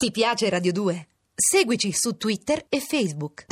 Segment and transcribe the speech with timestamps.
[0.00, 1.08] Ti piace Radio 2?
[1.34, 3.44] Seguici su Twitter e Facebook.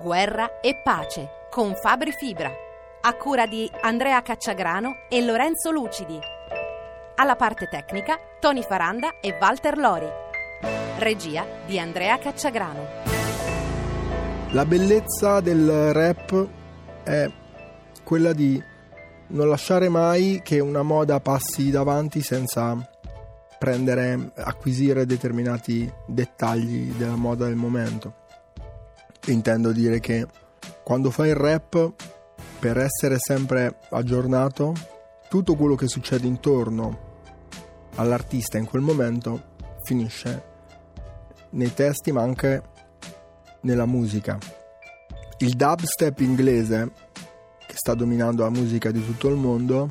[0.00, 2.52] Guerra e pace con Fabri Fibra.
[3.00, 6.16] A cura di Andrea Cacciagrano e Lorenzo Lucidi.
[7.16, 10.06] Alla parte tecnica Tony Faranda e Walter Lori.
[10.98, 12.86] Regia di Andrea Cacciagrano.
[14.52, 16.48] La bellezza del rap
[17.02, 17.28] è
[18.10, 18.60] quella di
[19.28, 22.76] non lasciare mai che una moda passi davanti senza
[23.56, 28.14] prendere, acquisire determinati dettagli della moda del momento.
[29.26, 30.26] Intendo dire che
[30.82, 31.92] quando fai il rap,
[32.58, 34.74] per essere sempre aggiornato,
[35.28, 36.98] tutto quello che succede intorno
[37.94, 39.40] all'artista in quel momento
[39.84, 40.42] finisce
[41.50, 42.60] nei testi ma anche
[43.60, 44.36] nella musica.
[45.38, 47.08] Il dubstep inglese
[47.80, 49.88] sta dominando la musica di tutto il mondo,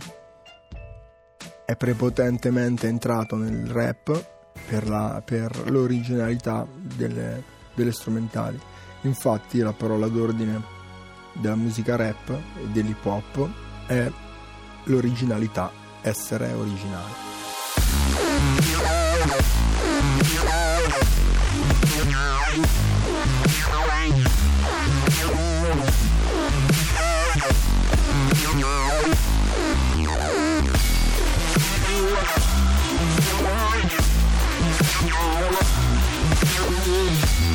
[1.66, 4.26] è prepotentemente entrato nel rap
[4.68, 7.42] per, la, per l'originalità delle,
[7.74, 8.60] delle strumentali.
[9.02, 10.62] Infatti la parola d'ordine
[11.34, 13.50] della musica rap e dell'hip hop
[13.88, 14.08] è
[14.84, 17.28] l'originalità, essere originale.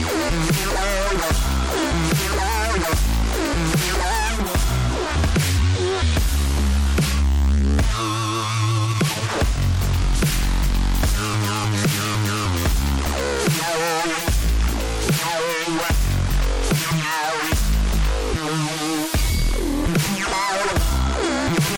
[0.05, 0.44] Mm-hmm.